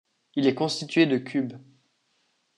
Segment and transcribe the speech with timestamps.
[0.35, 1.57] Il est constitué de cubes.